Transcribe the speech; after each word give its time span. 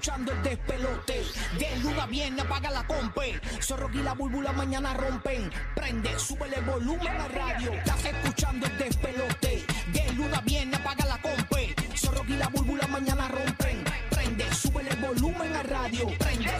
escuchando 0.00 0.32
el 0.32 0.42
despelote. 0.42 1.24
De 1.58 1.76
luna 1.82 2.06
viene, 2.06 2.40
apaga 2.40 2.70
la 2.70 2.86
compe. 2.86 3.38
Zorro 3.60 3.90
y 3.92 3.98
la 3.98 4.14
búlbula 4.14 4.50
mañana 4.50 4.94
rompen. 4.94 5.52
Prende, 5.74 6.18
súbele 6.18 6.56
el 6.56 6.64
volumen 6.64 7.20
a 7.20 7.28
radio. 7.28 7.72
Estás 7.74 8.06
escuchando 8.06 8.66
el 8.66 8.78
despelote. 8.78 9.66
De 9.92 10.12
luna 10.14 10.40
viene, 10.40 10.74
apaga 10.74 11.04
la 11.04 11.20
compe. 11.20 11.74
Zorro 11.94 12.24
y 12.26 12.32
la 12.32 12.48
búlbula 12.48 12.86
mañana 12.86 13.28
rompen. 13.28 13.84
Prende, 14.08 14.54
súbele 14.54 14.88
el 14.88 15.00
volumen 15.00 15.54
a 15.54 15.62
radio. 15.64 16.06
Prende, 16.18 16.50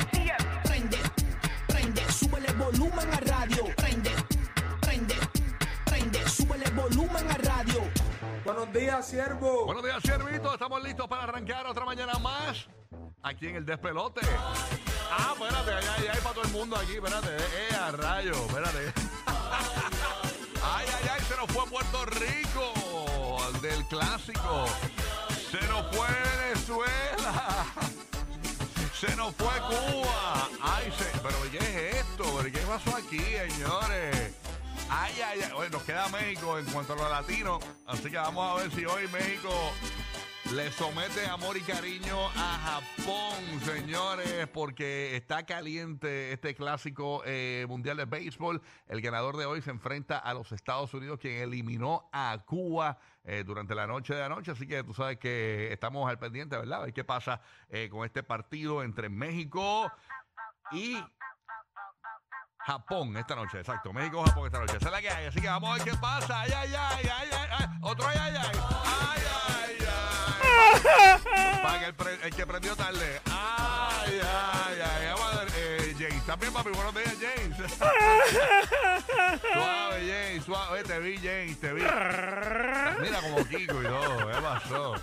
prende, 0.64 0.98
prende, 1.66 2.12
súbele 2.12 2.46
el 2.46 2.56
volumen 2.56 3.09
a 3.10 3.20
radio. 3.20 3.64
Prende, 3.74 4.10
prende, 4.82 5.14
prende, 5.86 6.28
súbele 6.28 6.64
el 6.66 6.74
volumen 6.74 7.30
a 7.30 7.38
radio. 7.38 7.90
Buenos 8.45 8.70
días, 8.70 9.09
siervo. 9.09 9.64
Buenos 9.64 9.82
días, 9.82 10.02
Siervito. 10.02 10.52
Estamos 10.52 10.82
listos 10.82 11.09
para 11.09 11.22
arrancar 11.22 11.66
otra 11.66 11.86
mañana 11.86 12.18
más 12.18 12.68
aquí 13.23 13.48
en 13.48 13.56
el 13.56 13.66
despelote. 13.66 14.20
Ah, 15.10 15.34
espérate, 15.34 15.73
allá 15.73 15.95
hay, 15.95 16.06
hay 16.09 16.20
para 16.20 16.34
todo 16.34 16.45
el 16.45 16.52
mundo 16.52 16.77
aquí, 16.77 16.95
espérate. 16.95 17.37
Eh, 17.37 17.74
a 17.74 17.91
rayo, 17.93 18.33
espérate. 18.33 18.93
Ay, 20.62 20.87
ay, 20.95 21.09
ay, 21.15 21.24
se 21.27 21.37
nos 21.37 21.51
fue 21.52 21.66
Puerto 21.71 22.04
Rico 22.04 23.38
del 23.62 23.82
clásico. 23.87 24.66
Se 25.51 25.66
nos 25.68 25.87
fue 25.96 26.07
Venezuela. 26.38 27.65
Se 29.01 29.16
nos 29.16 29.34
fue 29.37 29.49
Cuba. 29.49 30.49
Ay, 30.60 30.93
se, 30.93 31.07
pero 31.21 31.37
¿qué 31.51 31.57
es 31.57 31.95
esto? 32.01 32.24
¿Pero 32.37 32.52
¿Qué 32.52 32.59
pasó 32.66 32.95
aquí, 32.95 33.18
señores? 33.18 34.34
Ay, 34.90 35.15
ay, 35.24 35.40
ay. 35.43 35.52
Oye, 35.57 35.71
nos 35.71 35.82
queda 35.84 36.07
México 36.10 36.59
en 36.59 36.66
cuanto 36.66 36.93
a 36.93 36.96
lo 36.96 37.09
latino. 37.09 37.60
Así 37.87 38.10
que 38.10 38.18
vamos 38.18 38.51
a 38.51 38.62
ver 38.62 38.71
si 38.73 38.84
hoy 38.84 39.09
México 39.09 39.73
le 40.52 40.73
somete 40.73 41.26
amor 41.26 41.56
y 41.56 41.60
cariño 41.60 42.26
a 42.37 42.80
Japón, 42.96 43.60
señores, 43.65 44.48
porque 44.48 45.16
está 45.16 45.45
caliente 45.45 46.32
este 46.32 46.54
clásico 46.54 47.23
eh, 47.24 47.66
mundial 47.68 47.98
de 47.98 48.04
béisbol. 48.04 48.60
El 48.88 49.01
ganador 49.01 49.37
de 49.37 49.46
hoy 49.46 49.62
se 49.62 49.71
enfrenta 49.71 50.18
a 50.18 50.34
los 50.34 50.51
Estados 50.52 50.93
Unidos, 50.95 51.18
quien 51.21 51.34
eliminó 51.43 52.09
a 52.12 52.37
Cuba 52.45 52.98
eh, 53.24 53.45
durante 53.46 53.74
la 53.74 53.87
noche 53.87 54.15
de 54.15 54.24
anoche. 54.24 54.51
Así 54.51 54.66
que 54.66 54.82
tú 54.82 54.93
sabes 54.93 55.18
que 55.18 55.73
estamos 55.73 56.09
al 56.09 56.18
pendiente, 56.18 56.56
¿verdad? 56.56 56.80
A 56.80 56.84
ver 56.87 56.95
qué 56.95 57.04
pasa 57.04 57.40
eh, 57.68 57.88
con 57.90 58.04
este 58.04 58.23
partido 58.23 58.82
entre 58.82 59.09
México 59.09 59.93
y 60.73 60.96
Japón 62.59 63.16
esta 63.16 63.37
noche, 63.37 63.59
exacto. 63.59 63.93
México, 63.93 64.25
Japón 64.25 64.47
esta 64.47 64.59
noche. 64.59 64.76
Esa 64.76 64.87
es 64.87 64.93
la 64.93 65.00
que 65.00 65.10
hay. 65.10 65.26
Así 65.26 65.41
que 65.41 65.48
vamos 65.48 65.71
a 65.71 65.75
ver 65.75 65.93
qué 65.93 65.98
pasa. 65.98 66.41
Ay, 66.41 66.50
ay, 66.54 66.72
ay, 66.76 67.09
ay, 67.09 67.28
ay, 67.32 67.48
ay. 67.59 67.66
Otro 67.82 68.06
ay, 68.06 68.19
ay, 68.19 68.34
ay. 68.37 68.59
Ay, 68.84 69.22
ay, 69.48 69.87
ay. 69.87 70.09
Para 71.62 71.78
que 71.81 71.84
el, 71.87 71.94
pre- 71.94 72.19
el 72.22 72.34
que 72.34 72.47
prendió 72.47 72.77
tarde. 72.77 73.21
Ay, 73.27 74.21
ay, 74.22 74.78
ay. 74.81 75.06
Vamos 75.12 75.34
a 75.34 75.44
ver. 75.44 75.53
Eh, 75.56 75.94
James, 75.99 76.27
también, 76.27 76.53
papi. 76.53 76.71
Buenos 76.71 76.94
días, 76.94 77.16
James. 77.21 77.56
suave, 79.53 80.06
James, 80.06 80.44
suave. 80.44 80.83
Te 80.84 80.99
vi, 80.99 81.16
James, 81.19 81.61
te 81.61 81.72
vi. 81.72 81.83
Mira 81.83 83.21
como 83.22 83.47
Kiko 83.49 83.83
y 83.83 83.87
todo. 83.87 84.27
¿Qué 84.27 84.41
pasó? 84.43 84.95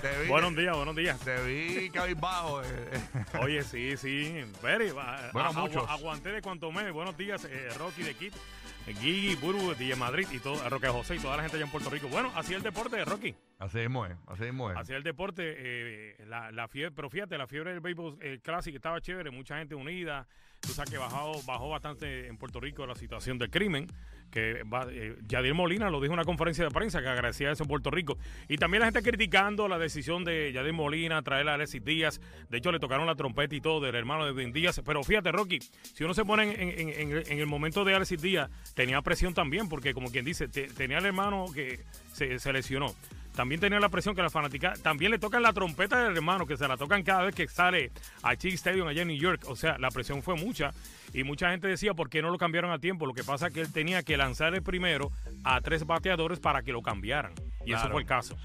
Te 0.00 0.18
vi. 0.22 0.28
Buenos 0.28 0.54
días, 0.56 0.76
buenos 0.76 0.96
días. 0.96 1.18
Te 1.20 1.42
vi 1.42 1.90
cabizbajo. 1.90 2.62
eh. 2.62 3.00
Oye, 3.40 3.62
sí, 3.64 3.96
sí. 3.96 4.44
Very, 4.62 4.90
Bueno, 5.32 5.52
muchos. 5.54 5.88
aguanté 5.88 6.30
de 6.32 6.42
cuanto 6.42 6.70
me. 6.72 6.90
Buenos 6.90 7.16
días, 7.16 7.44
eh, 7.48 7.68
Rocky 7.78 8.02
de 8.02 8.14
Kit, 8.14 8.34
eh, 8.34 8.38
Gigi, 8.84 9.36
Buru, 9.36 9.74
DJ 9.74 9.96
Madrid 9.96 10.26
y 10.32 10.38
todo, 10.38 10.68
Roque 10.68 10.88
José 10.88 11.16
y 11.16 11.18
toda 11.18 11.36
la 11.36 11.42
gente 11.42 11.56
allá 11.56 11.66
en 11.66 11.70
Puerto 11.70 11.88
Rico. 11.90 12.08
Bueno, 12.08 12.32
así 12.34 12.52
el 12.54 12.62
deporte, 12.62 13.04
Rocky. 13.04 13.34
Así 13.58 13.78
mismo 13.78 14.06
es, 14.06 14.16
así 14.26 14.42
mismo 14.42 14.70
es. 14.70 14.76
Así 14.76 14.92
el 14.92 15.02
deporte, 15.02 15.42
eh, 15.56 16.24
la, 16.26 16.50
la 16.50 16.66
fiebre, 16.68 16.92
pero 16.94 17.08
fíjate, 17.08 17.38
la 17.38 17.46
fiebre 17.46 17.70
del 17.70 17.80
béisbol 17.80 18.18
eh, 18.20 18.40
clásico 18.42 18.76
estaba 18.76 19.00
chévere, 19.00 19.30
mucha 19.30 19.58
gente 19.58 19.74
unida. 19.74 20.26
Tú 20.60 20.68
sabes 20.68 20.90
que 20.90 20.98
bajó, 20.98 21.40
bajó 21.44 21.68
bastante 21.68 22.26
en 22.26 22.36
Puerto 22.38 22.60
Rico 22.60 22.86
la 22.86 22.94
situación 22.94 23.38
del 23.38 23.50
crimen. 23.50 23.86
Que 24.32 24.62
va, 24.64 24.86
eh, 24.90 25.52
Molina 25.52 25.90
lo 25.90 26.00
dijo 26.00 26.14
en 26.14 26.18
una 26.18 26.24
conferencia 26.24 26.64
de 26.64 26.70
prensa 26.70 27.02
que 27.02 27.08
agradecía 27.08 27.52
eso 27.52 27.64
en 27.64 27.68
Puerto 27.68 27.90
Rico. 27.90 28.16
Y 28.48 28.56
también 28.56 28.80
la 28.80 28.86
gente 28.86 29.02
criticando 29.02 29.68
la 29.68 29.78
decisión 29.78 30.24
de 30.24 30.50
Yadier 30.52 30.72
Molina 30.72 31.20
traer 31.22 31.48
a 31.50 31.54
Alexis 31.54 31.84
Díaz. 31.84 32.18
De 32.48 32.56
hecho, 32.58 32.72
le 32.72 32.80
tocaron 32.80 33.06
la 33.06 33.14
trompeta 33.14 33.54
y 33.54 33.60
todo 33.60 33.80
del 33.80 33.94
hermano 33.94 34.24
de 34.24 34.32
Ben 34.32 34.50
Díaz. 34.52 34.80
Pero 34.84 35.02
fíjate, 35.04 35.30
Rocky, 35.32 35.58
si 35.60 36.02
uno 36.02 36.14
se 36.14 36.24
pone 36.24 36.44
en, 36.44 36.88
en- 36.88 37.12
en- 37.12 37.22
en 37.32 37.38
el 37.38 37.46
momento 37.46 37.84
de 37.84 37.94
Alexis 37.94 38.22
Díaz, 38.22 38.50
tenía 38.74 39.02
presión 39.02 39.34
también, 39.34 39.68
porque 39.68 39.92
como 39.92 40.10
quien 40.10 40.24
dice, 40.24 40.48
te- 40.48 40.68
tenía 40.68 40.96
el 40.98 41.04
hermano 41.06 41.44
que 41.54 41.80
se, 42.14 42.38
se 42.38 42.52
lesionó. 42.54 42.94
También 43.34 43.60
tenía 43.60 43.80
la 43.80 43.88
presión 43.88 44.14
que 44.14 44.22
la 44.22 44.30
fanática 44.30 44.74
también 44.82 45.10
le 45.10 45.18
tocan 45.18 45.42
la 45.42 45.52
trompeta 45.52 46.04
del 46.04 46.16
hermano, 46.16 46.46
que 46.46 46.56
se 46.56 46.68
la 46.68 46.76
tocan 46.76 47.02
cada 47.02 47.22
vez 47.22 47.34
que 47.34 47.48
sale 47.48 47.90
a 48.22 48.36
Chick 48.36 48.54
Stadium 48.54 48.88
allá 48.88 49.02
en 49.02 49.08
New 49.08 49.18
York. 49.18 49.42
O 49.46 49.56
sea, 49.56 49.78
la 49.78 49.90
presión 49.90 50.22
fue 50.22 50.36
mucha 50.36 50.72
y 51.14 51.24
mucha 51.24 51.50
gente 51.50 51.68
decía 51.68 51.94
por 51.94 52.10
qué 52.10 52.22
no 52.22 52.30
lo 52.30 52.38
cambiaron 52.38 52.72
a 52.72 52.78
tiempo. 52.78 53.06
Lo 53.06 53.14
que 53.14 53.24
pasa 53.24 53.48
es 53.48 53.54
que 53.54 53.60
él 53.60 53.72
tenía 53.72 54.02
que 54.02 54.16
lanzar 54.16 54.54
el 54.54 54.62
primero 54.62 55.10
a 55.44 55.60
tres 55.60 55.86
bateadores 55.86 56.40
para 56.40 56.62
que 56.62 56.72
lo 56.72 56.82
cambiaran. 56.82 57.32
Y 57.64 57.72
eso 57.72 57.88
fue 57.90 58.02
el 58.02 58.06
caso. 58.06 58.36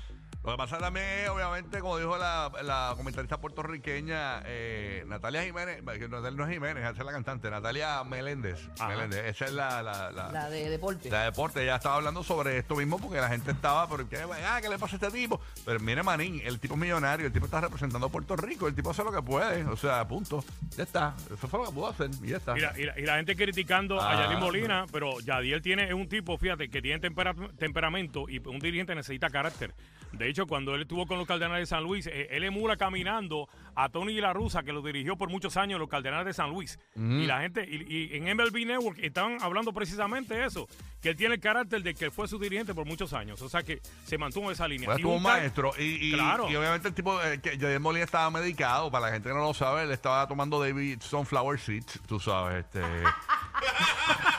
Lo 0.47 0.53
que 0.53 0.57
pasa 0.59 0.77
también 0.77 1.05
es, 1.05 1.29
obviamente, 1.29 1.79
como 1.79 1.97
dijo 1.97 2.17
la, 2.17 2.49
la 2.63 2.93
comentarista 2.95 3.37
puertorriqueña 3.37 4.43
eh, 4.45 5.03
Natalia 5.05 5.43
Jiménez, 5.43 5.83
que 5.99 6.07
Natalia 6.07 6.31
no 6.37 6.45
es 6.45 6.53
Jiménez, 6.53 6.83
esa 6.85 6.91
es 6.91 7.05
la 7.05 7.11
cantante, 7.11 7.49
Natalia 7.51 8.01
Meléndez. 8.05 8.69
Ajá. 8.79 8.87
Meléndez, 8.87 9.25
esa 9.25 9.43
es 9.43 9.51
la, 9.51 9.83
la, 9.83 10.09
la, 10.09 10.31
La 10.31 10.49
de 10.49 10.69
deporte. 10.69 11.09
la 11.09 11.19
de 11.19 11.25
deporte. 11.25 11.61
Ella 11.63 11.75
estaba 11.75 11.95
hablando 11.95 12.23
sobre 12.23 12.57
esto 12.59 12.77
mismo 12.77 12.97
porque 12.97 13.17
la 13.19 13.27
gente 13.27 13.51
estaba, 13.51 13.89
pero 13.89 14.07
¿qué, 14.07 14.19
ah, 14.47 14.59
¿qué 14.61 14.69
le 14.69 14.79
pasa 14.79 14.95
a 14.95 14.99
este 15.05 15.11
tipo? 15.11 15.41
Pero 15.65 15.81
mire, 15.81 16.01
Manín, 16.01 16.41
el 16.45 16.61
tipo 16.61 16.75
es 16.75 16.79
millonario, 16.79 17.27
el 17.27 17.33
tipo 17.33 17.43
está 17.45 17.59
representando 17.59 18.07
a 18.07 18.09
Puerto 18.09 18.37
Rico, 18.37 18.69
el 18.69 18.73
tipo 18.73 18.91
hace 18.91 19.03
lo 19.03 19.11
que 19.11 19.21
puede, 19.21 19.65
o 19.65 19.75
sea, 19.75 20.07
punto. 20.07 20.45
Ya 20.77 20.83
está. 20.83 21.13
Eso 21.25 21.45
fue 21.49 21.59
lo 21.59 21.65
que 21.65 21.71
pudo 21.73 21.87
hacer 21.89 22.09
y 22.23 22.27
ya 22.29 22.37
está. 22.37 22.57
Y 22.57 22.61
la, 22.61 22.79
y 22.79 22.83
la- 22.85 22.97
y 22.97 23.05
la 23.05 23.17
gente 23.17 23.35
criticando 23.35 23.99
Ah, 23.99 24.11
a 24.13 24.21
Yadier 24.21 24.39
Molina, 24.39 24.85
pero 24.93 25.19
Yadier 25.19 25.61
tiene, 25.61 25.87
es 25.89 25.93
un 25.93 26.07
tipo, 26.07 26.37
fíjate, 26.37 26.69
que 26.69 26.81
tiene 26.81 27.01
tempera- 27.01 27.35
temperamento 27.59 28.29
y 28.29 28.39
un 28.47 28.59
dirigente 28.59 28.95
necesita 28.95 29.29
carácter. 29.29 29.73
De 30.13 30.29
hecho, 30.29 30.47
cuando 30.47 30.73
él 30.75 30.81
estuvo 30.83 31.05
con 31.05 31.17
los 31.17 31.27
Cardenales 31.27 31.69
de 31.69 31.75
San 31.75 31.83
Luis, 31.83 32.07
eh, 32.07 32.27
él 32.31 32.43
emula 32.43 32.77
caminando 32.77 33.47
a 33.75 33.89
Tony 33.89 34.19
La 34.19 34.33
Russa, 34.33 34.63
que 34.63 34.73
lo 34.73 34.81
dirigió 34.81 35.15
por 35.17 35.29
muchos 35.29 35.57
años 35.57 35.79
los 35.79 35.89
Cardenales 35.89 36.25
de 36.25 36.33
San 36.33 36.49
Luis. 36.49 36.79
Y 36.95 37.25
la 37.25 37.41
gente, 37.41 37.65
y, 37.69 38.13
y 38.13 38.17
en 38.17 38.35
MLB 38.35 38.65
Network 38.65 38.97
estaban 38.99 39.37
hablando 39.41 39.73
precisamente 39.73 40.43
eso, 40.43 40.67
que 41.01 41.09
él 41.09 41.15
tiene 41.15 41.35
el 41.35 41.41
carácter 41.41 41.83
de 41.83 41.93
que 41.93 42.09
fue 42.09 42.27
su 42.27 42.39
dirigente 42.39 42.73
por 42.73 42.85
muchos 42.87 43.13
años. 43.13 43.41
O 43.41 43.49
sea 43.49 43.61
que 43.63 43.79
se 44.05 44.17
mantuvo 44.17 44.45
en 44.45 44.51
esa 44.53 44.67
línea. 44.67 44.87
Pues 44.87 44.99
Y 44.99 45.03
un 45.03 45.21
maestro. 45.21 45.71
Y, 45.77 46.09
y, 46.09 46.13
Claro. 46.13 46.49
y 46.49 46.55
obviamente 46.55 46.87
el 46.87 46.93
tipo, 46.93 47.21
eh, 47.21 47.39
que 47.39 47.79
Molina 47.79 48.05
estaba 48.05 48.31
medicado, 48.31 48.89
para 48.89 49.07
la 49.07 49.11
gente 49.13 49.29
que 49.29 49.35
no 49.35 49.41
lo 49.41 49.53
sabe, 49.53 49.83
él 49.83 49.91
estaba 49.91 50.27
tomando 50.27 50.59
David 50.59 51.01
Sunflower 51.01 51.59
Seeds, 51.59 52.01
tú 52.07 52.19
sabes, 52.19 52.65
este. 52.65 52.81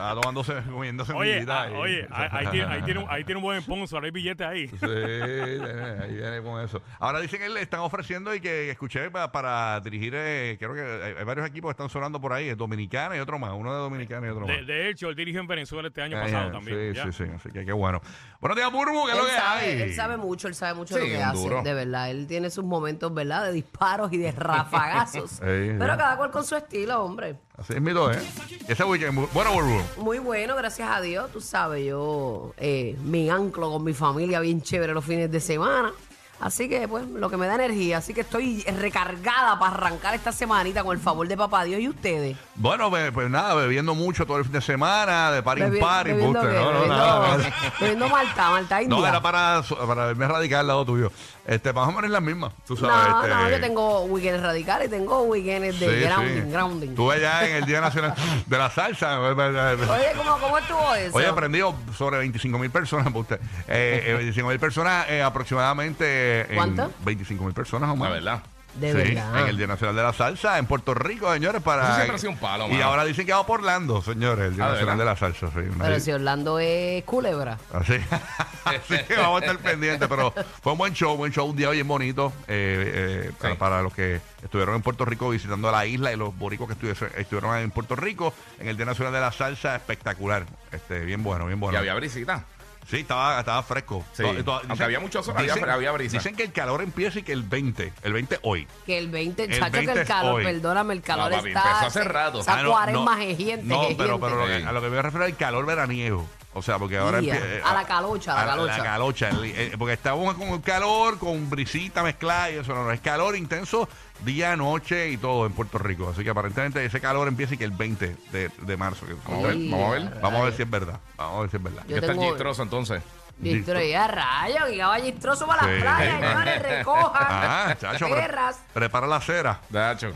estaba 0.00 0.20
tomándose, 0.20 0.54
comiéndose 0.70 1.12
Oye, 1.12 1.44
ah, 1.48 1.68
oye, 1.76 2.06
ahí, 2.10 2.28
ahí 2.32 2.46
tiene, 2.48 2.72
ahí, 2.72 2.82
tiene, 2.82 3.00
un- 3.00 3.06
ahí 3.10 3.24
tiene 3.24 3.38
un 3.38 3.42
buen 3.44 3.60
sponsor, 3.62 4.04
hay 4.04 4.10
billete 4.10 4.44
ahí. 4.44 4.68
Sí, 4.68 4.76
ahí 4.84 6.14
viene 6.14 6.40
con 6.42 6.60
eso. 6.62 6.82
Ahora 6.98 7.20
dicen 7.20 7.40
que 7.40 7.48
le 7.48 7.62
están 7.62 7.80
ofreciendo 7.80 8.34
y 8.34 8.40
que 8.40 8.70
escuché 8.70 9.10
para, 9.10 9.30
para 9.32 9.80
dirigir, 9.80 10.12
eh, 10.16 10.56
creo 10.58 10.74
que 10.74 10.80
hay, 10.80 11.14
hay 11.18 11.24
varios 11.24 11.46
equipos 11.46 11.68
que 11.68 11.72
están 11.72 11.88
sonando 11.88 12.20
por 12.20 12.32
ahí, 12.32 12.48
es 12.48 12.56
Dominicana 12.56 13.16
y 13.16 13.20
otro 13.20 13.38
más, 13.38 13.52
uno 13.54 13.72
de 13.72 13.78
Dominicana 13.80 14.26
y 14.26 14.30
otro 14.30 14.46
más. 14.46 14.56
De, 14.56 14.64
de 14.64 14.88
hecho, 14.90 15.08
él 15.08 15.16
dirigió 15.16 15.40
en 15.40 15.46
Venezuela 15.46 15.88
este 15.88 16.02
año 16.02 16.16
Ah, 16.18 16.22
pasado 16.22 16.50
también. 16.52 16.92
Sí, 16.92 16.96
ya. 16.96 17.04
sí, 17.04 17.12
sí, 17.12 17.30
así 17.34 17.50
que 17.50 17.64
qué 17.64 17.72
bueno. 17.72 18.00
Buenos 18.40 18.56
días, 18.56 18.72
Burbu, 18.72 19.06
¿qué 19.06 19.12
es 19.12 19.18
lo 19.18 19.24
que 19.26 19.30
sabe, 19.32 19.60
hay? 19.64 19.82
él 19.82 19.94
sabe 19.94 20.16
mucho, 20.16 20.48
él 20.48 20.54
sabe 20.54 20.74
mucho 20.74 20.94
Sí, 20.94 21.00
lo 21.00 21.06
que 21.06 21.22
hace, 21.22 21.36
duro. 21.42 21.62
de 21.62 21.74
verdad. 21.74 22.10
Él 22.10 22.26
tiene 22.26 22.50
sus 22.50 22.64
momentos, 22.64 23.12
¿verdad? 23.12 23.44
De 23.46 23.52
disparos 23.52 24.12
y 24.12 24.18
de 24.18 24.32
rafagazos. 24.32 25.30
Sí, 25.40 25.46
Pero 25.78 25.96
cada 25.96 26.16
cual 26.16 26.30
con 26.30 26.44
su 26.44 26.56
estilo, 26.56 27.02
hombre. 27.02 27.36
Así 27.56 27.74
es 27.74 27.80
mi 27.80 27.92
dos, 27.92 28.16
¿eh? 28.16 28.20
Ese 28.68 28.84
weekend, 28.84 29.18
bu- 29.18 29.28
bueno, 29.32 29.52
Burbu. 29.52 29.82
Muy 29.96 30.18
bueno, 30.18 30.56
gracias 30.56 30.88
a 30.90 31.00
Dios. 31.00 31.30
Tú 31.32 31.40
sabes, 31.40 31.84
yo 31.84 32.54
eh, 32.56 32.96
me 33.04 33.30
anclo 33.30 33.70
con 33.70 33.84
mi 33.84 33.92
familia 33.92 34.40
bien 34.40 34.62
chévere 34.62 34.94
los 34.94 35.04
fines 35.04 35.30
de 35.30 35.40
semana. 35.40 35.92
Así 36.40 36.68
que, 36.68 36.88
pues, 36.88 37.06
lo 37.06 37.28
que 37.28 37.36
me 37.36 37.46
da 37.46 37.54
energía. 37.56 37.98
Así 37.98 38.14
que 38.14 38.22
estoy 38.22 38.62
recargada 38.62 39.58
para 39.58 39.72
arrancar 39.74 40.14
esta 40.14 40.32
semanita 40.32 40.82
con 40.82 40.96
el 40.96 41.02
favor 41.02 41.28
de 41.28 41.36
papá 41.36 41.64
Dios 41.64 41.80
y 41.80 41.88
ustedes. 41.88 42.36
Bueno, 42.54 42.88
pues, 42.90 43.10
pues 43.12 43.28
nada, 43.30 43.54
bebiendo 43.54 43.94
mucho 43.94 44.26
todo 44.26 44.38
el 44.38 44.44
fin 44.44 44.52
de 44.54 44.60
semana, 44.62 45.30
de 45.32 45.42
par 45.42 45.58
en 45.58 45.72
Bebi- 45.72 45.80
par, 45.80 46.06
bebiendo 46.06 46.38
embuste, 46.40 46.48
qué, 46.56 46.62
no, 46.64 46.72
no, 46.72 46.80
bebiendo- 46.80 46.96
nada. 46.96 47.36
bebiendo 47.80 48.08
Malta, 48.08 48.50
Malta 48.50 48.82
India. 48.82 48.98
No, 48.98 49.06
era 49.06 49.20
para, 49.20 49.62
para 49.86 50.06
verme 50.06 50.26
radical 50.28 50.60
al 50.60 50.66
lado 50.66 50.84
tuyo. 50.86 51.12
Este, 51.46 51.72
más 51.72 51.88
o 51.88 51.92
menos 51.92 52.10
las 52.10 52.22
mismas, 52.22 52.52
tú 52.66 52.76
sabes. 52.76 53.08
No, 53.10 53.22
este, 53.24 53.34
no, 53.34 53.50
yo 53.50 53.60
tengo 53.60 54.00
weekends 54.04 54.42
radicales 54.42 54.88
y 54.88 54.90
tengo 54.90 55.22
weekends 55.22 55.80
de 55.80 55.88
sí, 55.88 56.06
grounding, 56.06 56.42
sí. 56.44 56.50
grounding. 56.50 56.94
Tú 56.94 57.10
allá 57.10 57.48
en 57.48 57.56
el 57.56 57.64
Día 57.66 57.80
Nacional 57.80 58.14
de 58.46 58.58
la 58.58 58.70
Salsa. 58.70 59.18
Oye, 59.20 60.12
¿cómo, 60.16 60.38
¿cómo 60.38 60.58
estuvo 60.58 60.94
eso? 60.94 61.16
Oye, 61.16 61.26
aprendido 61.26 61.74
sobre 61.96 62.18
25 62.18 62.58
mil 62.58 62.70
personas 62.70 63.12
usted. 63.12 63.40
Eh, 63.66 64.04
eh, 64.06 64.14
25 64.14 64.48
mil 64.48 64.58
personas 64.60 65.06
eh, 65.08 65.22
aproximadamente. 65.22 66.29
¿Cuánto? 66.54 66.90
25 67.04 67.44
mil 67.44 67.54
personas 67.54 67.90
o 67.90 67.96
más. 67.96 68.08
La 68.08 68.14
verdad. 68.14 68.42
De 68.74 68.92
sí, 68.92 68.96
verdad. 69.14 69.40
en 69.40 69.46
el 69.48 69.56
Día 69.56 69.66
Nacional 69.66 69.96
de 69.96 70.02
la 70.04 70.12
Salsa 70.12 70.56
en 70.56 70.64
Puerto 70.66 70.94
Rico, 70.94 71.32
señores, 71.32 71.60
para... 71.60 71.82
Eso 71.82 71.94
siempre 71.96 72.14
ha 72.14 72.18
sido 72.20 72.30
un 72.30 72.38
palo, 72.38 72.68
Y 72.68 72.74
mano. 72.74 72.84
ahora 72.84 73.04
dicen 73.04 73.26
que 73.26 73.32
va 73.32 73.44
por 73.44 73.58
Orlando, 73.58 74.00
señores, 74.00 74.44
el 74.46 74.54
Día 74.54 74.64
Ah, 74.66 74.68
¿de 74.68 74.72
Nacional 74.74 74.98
de 74.98 75.04
la? 75.06 75.16
Salsa. 75.16 75.48
Sí, 75.48 75.60
Pero 75.76 75.94
Sí. 75.96 76.00
si 76.02 76.12
Orlando 76.12 76.60
es 76.60 77.02
culebra. 77.02 77.58
Así, 77.74 77.94
así 78.64 78.98
que 79.08 79.16
vamos 79.16 79.42
a 79.42 79.44
estar 79.46 79.58
pendientes, 79.58 80.08
pero 80.08 80.32
fue 80.62 80.70
un 80.70 80.78
buen 80.78 80.92
show, 80.94 81.16
buen 81.16 81.32
show, 81.32 81.48
un 81.50 81.56
día 81.56 81.68
bien 81.70 81.88
bonito 81.88 82.32
eh, 82.46 83.26
eh, 83.26 83.32
para, 83.40 83.54
Sí. 83.54 83.58
para 83.58 83.82
los 83.82 83.92
que 83.92 84.20
estuvieron 84.44 84.76
en 84.76 84.82
Puerto 84.82 85.04
Rico 85.04 85.30
visitando 85.30 85.72
la 85.72 85.84
isla 85.86 86.12
y 86.12 86.16
los 86.16 86.36
boricos 86.38 86.68
que 86.68 86.74
estuviese- 86.74 87.10
estuvieron 87.20 87.56
en 87.58 87.72
Puerto 87.72 87.96
Rico 87.96 88.32
en 88.60 88.68
el 88.68 88.76
Día 88.76 88.86
Nacional 88.86 89.12
de 89.12 89.20
la 89.20 89.32
Salsa, 89.32 89.74
espectacular, 89.74 90.44
este, 90.70 91.00
bien 91.00 91.24
bueno, 91.24 91.46
bien 91.46 91.58
Y 91.58 91.60
bueno. 91.60 91.76
había 91.76 91.94
brisita. 91.94 92.44
Sí, 92.90 92.96
estaba, 92.98 93.38
estaba 93.38 93.62
fresco. 93.62 94.04
Sí, 94.12 94.24
aunque 94.24 94.82
había 94.84 94.98
mucho 95.00 95.22
sol, 95.22 95.34
había- 95.36 95.54
había 95.54 95.92
brisa. 95.92 96.16
Dicen 96.18 96.34
que 96.34 96.42
el 96.42 96.52
calor 96.52 96.82
empieza 96.82 97.20
y 97.20 97.22
que 97.22 97.32
el 97.32 97.42
20, 97.44 97.92
el 98.02 98.12
20 98.12 98.38
hoy. 98.42 98.66
Que 98.84 98.98
el 98.98 99.08
20, 99.08 99.44
El 99.44 99.50
chacho, 99.58 99.72
20 99.72 99.86
que 99.86 99.92
el 99.92 99.98
es 100.02 100.08
calor, 100.08 100.34
hoy. 100.40 100.44
perdóname, 100.44 100.94
el 100.94 101.02
calor 101.02 101.30
No, 101.30 101.36
papi, 101.36 101.48
está. 101.50 101.62
empezó 101.68 101.86
hace 101.86 102.04
rato. 102.04 102.40
Esa 102.40 102.58
Ah, 102.58 102.62
no, 102.62 102.70
cuaresma 102.70 103.14
no. 103.16 103.22
jejiente, 103.22 103.66
No, 103.66 103.80
jejiente. 103.80 104.02
pero, 104.02 104.18
pero 104.20 104.36
lo 104.36 104.46
que- 104.46 104.58
Sí. 104.60 104.64
a 104.66 104.72
lo 104.72 104.80
que 104.82 104.88
me 104.88 105.02
refiero 105.02 105.24
es 105.24 105.30
el 105.30 105.36
calor 105.36 105.66
veraniego. 105.66 106.26
O 106.52 106.62
sea, 106.62 106.78
porque 106.80 106.98
ahora 106.98 107.20
empie- 107.20 107.32
eh, 107.40 107.62
a 107.64 107.72
la 107.74 107.84
calocha, 107.84 108.32
a 108.32 108.44
la 108.44 108.50
calocha. 108.50 108.78
La 108.78 108.84
calocha. 108.84 109.28
el- 109.28 109.44
eh, 109.44 109.72
porque 109.78 109.94
estamos 109.94 110.34
con 110.34 110.48
el 110.48 110.60
calor, 110.62 111.18
con 111.18 111.48
brisita 111.48 112.02
mezclada 112.02 112.50
y 112.50 112.56
eso. 112.56 112.74
No, 112.74 112.82
no, 112.84 112.90
es 112.90 113.00
calor 113.00 113.36
intenso 113.36 113.88
día, 114.24 114.56
noche 114.56 115.10
y 115.10 115.16
todo 115.16 115.46
en 115.46 115.52
Puerto 115.52 115.78
Rico. 115.78 116.10
Así 116.12 116.24
que 116.24 116.30
aparentemente 116.30 116.84
ese 116.84 117.00
calor 117.00 117.28
empieza 117.28 117.54
y 117.54 117.56
que 117.56 117.64
el 117.64 117.70
20 117.70 118.16
de, 118.32 118.48
de 118.62 118.76
marzo. 118.76 119.06
que- 119.06 119.14
Vamos 119.28 119.44
a 119.44 119.48
ver, 119.48 119.56
Ay, 119.56 119.70
vamos 119.70 119.86
a 119.86 119.90
ver. 119.92 120.02
a 120.02 120.10
Vamos 120.20 120.24
a 120.24 120.28
ver 120.30 120.40
rayos. 120.42 120.56
si 120.56 120.62
es 120.62 120.70
verdad. 120.70 121.00
Vamos 121.16 121.36
a 121.36 121.40
ver 121.42 121.50
si 121.50 121.56
es 121.56 121.62
verdad. 121.62 121.82
Yo 121.84 121.88
Ya 121.90 121.96
está 122.00 122.12
el 122.12 122.18
tengo- 122.18 122.28
gistroso 122.30 122.62
entonces. 122.64 123.02
Distro, 123.38 123.80
ya 123.82 124.06
rayos, 124.06 124.64
que 124.68 124.76
caballistroso 124.76 125.46
para 125.46 125.62
Sí. 125.62 125.68
las 125.70 125.80
playas, 125.80 126.20
señores, 126.20 126.62
recojan. 126.62 127.26
Ah, 127.30 127.76
chacho, 127.80 128.06
pre- 128.06 128.14
perras. 128.16 128.60
prepara 128.74 129.06
la 129.06 129.20
cera. 129.20 129.60
Dacho. 129.70 130.12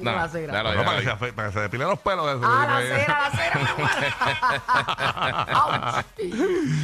No 0.00 0.28
déjalo, 0.28 0.74
No, 0.74 0.84
para, 0.84 0.98
que 1.00 1.04
se, 1.26 1.32
para 1.32 1.48
que 1.48 1.54
se 1.54 1.60
depile 1.60 1.84
los 1.84 1.98
pelos 1.98 2.26
de 2.26 2.32
eso. 2.32 2.40
Ah, 2.44 2.66
la 2.68 2.80
cera, 2.98 3.20
la 3.20 3.30
cera. 3.30 3.60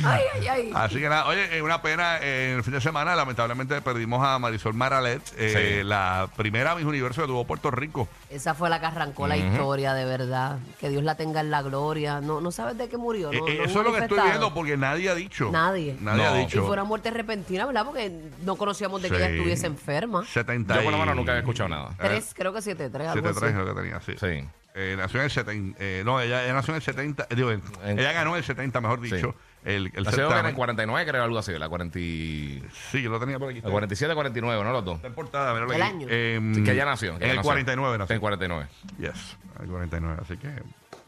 Ay, 0.04 0.22
ay, 0.40 0.46
ay. 0.48 0.72
Así 0.74 0.96
que 0.96 1.08
nada, 1.08 1.26
oye, 1.26 1.62
una 1.62 1.80
pena, 1.82 2.18
eh, 2.20 2.50
en 2.52 2.56
el 2.58 2.64
fin 2.64 2.74
de 2.74 2.80
semana 2.80 3.14
lamentablemente 3.14 3.80
perdimos 3.82 4.24
a 4.26 4.38
Marisol 4.38 4.74
Maralet, 4.74 5.22
eh, 5.36 5.78
Sí. 5.80 5.84
la 5.86 6.28
primera 6.36 6.74
Miss 6.74 6.84
Universo 6.84 7.22
que 7.22 7.28
tuvo 7.28 7.44
Puerto 7.44 7.70
Rico. 7.70 8.08
Esa 8.30 8.54
fue 8.54 8.68
la 8.70 8.80
que 8.80 8.86
arrancó 8.86 9.26
la 9.26 9.36
historia, 9.36 9.94
de 9.94 10.04
verdad. 10.04 10.58
Que 10.80 10.88
Dios 10.90 11.02
la 11.02 11.14
tenga 11.16 11.40
en 11.40 11.50
la 11.50 11.62
gloria. 11.62 12.20
No, 12.20 12.40
no 12.40 12.50
sabes 12.50 12.76
de 12.76 12.88
qué 12.88 12.96
murió, 12.96 13.30
¿no? 13.32 13.46
Eh, 13.46 13.54
eh, 13.54 13.58
no 13.58 13.64
eso 13.64 13.80
es 13.80 13.86
lo 13.86 13.92
que 13.92 14.00
estoy 14.00 14.20
viendo 14.20 14.52
porque 14.54 14.76
nadie 14.76 15.10
ha 15.10 15.14
dicho. 15.14 15.50
Nadie. 15.50 15.96
Nadie 16.00 16.26
ha 16.26 16.30
No. 16.30 16.36
Y 16.36 16.40
dicho. 16.46 16.62
fue 16.64 16.72
una 16.72 16.84
muerte 16.84 17.10
repentina, 17.10 17.66
¿verdad? 17.66 17.84
Porque 17.84 18.12
no 18.42 18.56
conocíamos 18.56 19.02
de 19.02 19.10
que 19.10 19.16
ella 19.16 19.28
estuviese 19.30 19.66
enferma. 19.66 20.24
70 20.24 20.74
Yo 20.76 20.82
por 20.82 20.92
lo 20.92 20.98
menos 20.98 21.16
nunca 21.16 21.32
había 21.32 21.40
escuchado 21.40 21.68
nada. 21.68 21.90
Tres, 21.98 22.32
creo 22.34 22.52
que 22.52 22.62
siete, 22.62 22.90
tres, 22.90 23.03
algo 23.12 23.28
73 23.28 23.42
así. 23.42 23.60
es 23.60 23.66
lo 23.66 23.74
que 23.74 23.80
tenía, 23.80 24.00
sí. 24.00 24.12
Sí. 24.18 24.48
Eh, 24.76 24.94
nació 24.98 25.20
en 25.20 25.24
el 25.26 25.30
70. 25.30 25.76
eh, 25.80 26.02
no, 26.04 26.20
ella, 26.20 26.44
ella 26.44 26.52
nació 26.54 26.72
en 26.72 26.76
el 26.76 26.82
70. 26.82 27.26
eh, 27.30 27.34
digo, 27.36 27.52
en- 27.52 27.62
En- 27.84 27.98
ella 27.98 28.12
ganó 28.12 28.30
en 28.30 28.38
el 28.38 28.44
70, 28.44 28.80
mejor 28.80 29.00
Sí. 29.06 29.14
dicho. 29.14 29.34
El, 29.64 29.90
el 29.94 30.02
La 30.04 30.10
ciudad 30.10 30.26
en 30.26 30.32
certamen. 30.32 30.46
el 30.46 30.54
49, 30.56 31.10
creo, 31.10 31.22
algo 31.24 31.38
así. 31.38 31.52
La 31.58 31.68
40 31.68 31.98
y- 31.98 32.62
Sí, 32.90 33.00
yo 33.00 33.08
lo 33.10 33.18
tenía 33.20 33.38
por 33.38 33.50
aquí. 33.50 33.60
la 33.62 33.70
47, 33.70 34.12
49, 34.14 34.62
¿no? 34.64 34.72
Los 34.72 34.84
dos. 34.84 34.96
Está 34.96 35.08
en 35.08 35.14
portada, 35.14 35.52
míralo 35.54 35.70
¿Del 35.72 35.80
aquí. 35.82 35.90
año? 35.92 36.06
Em, 36.10 36.54
Sí, 36.56 36.64
que 36.64 36.72
ella 36.72 36.84
nació. 36.84 37.10
que 37.12 37.16
En 37.18 37.22
ella 37.22 37.30
el 37.30 37.36
nació. 37.36 37.48
49 37.50 37.98
nació. 37.98 38.12
En 38.12 38.16
el 38.16 38.20
49. 38.20 38.66
Yes, 38.98 39.36
el 39.60 39.68
49. 39.68 40.18
Así 40.20 40.36
que 40.36 40.50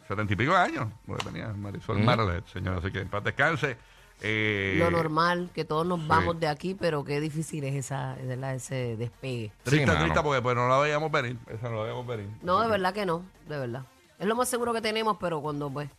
70 0.07 0.33
y 0.33 0.35
pico 0.37 0.53
de 0.53 0.57
años. 0.59 0.87
Porque 1.05 1.25
tenía 1.25 1.49
Marisol 1.49 1.97
Ujú. 1.97 2.05
Maralet, 2.05 2.47
señor. 2.47 2.77
Así 2.77 2.89
que 2.91 2.99
en 3.01 3.09
paz 3.09 3.23
descanse. 3.25 3.77
Eh, 4.21 4.75
Lo 4.79 4.89
normal, 4.89 5.49
que 5.53 5.63
todos 5.65 5.85
nos 5.85 5.99
sí. 5.99 6.05
vamos 6.07 6.39
de 6.39 6.47
aquí, 6.47 6.73
pero 6.73 7.03
qué 7.03 7.19
difícil 7.19 7.63
es 7.63 7.75
esa, 7.75 8.15
¿verdad? 8.23 8.55
ese 8.55 8.95
despegue. 8.97 9.51
Triste, 9.63 9.91
Sí, 9.91 9.97
triste, 9.99 10.21
porque 10.23 10.41
pues, 10.41 10.55
no 10.55 10.67
la 10.67 10.79
veíamos 10.79 11.11
venir. 11.11 11.37
Esa 11.47 11.69
no 11.69 11.77
la 11.77 11.83
veíamos 11.83 12.07
venir. 12.07 12.27
No, 12.41 12.59
de 12.61 12.67
verdad 12.67 12.93
que 12.93 13.05
no, 13.05 13.23
de 13.47 13.59
verdad. 13.59 13.83
Es 14.17 14.25
lo 14.25 14.35
más 14.35 14.49
seguro 14.49 14.73
que 14.73 14.81
tenemos, 14.81 15.17
pero 15.19 15.41
cuando 15.41 15.69
pues 15.69 15.89